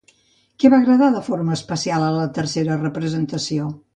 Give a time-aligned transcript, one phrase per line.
[0.63, 3.71] Què va agradar de forma especial a la tercera representació?